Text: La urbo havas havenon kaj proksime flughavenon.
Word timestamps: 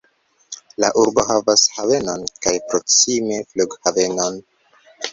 La 0.83 0.89
urbo 1.01 1.25
havas 1.33 1.67
havenon 1.77 2.25
kaj 2.47 2.57
proksime 2.73 3.41
flughavenon. 3.53 4.45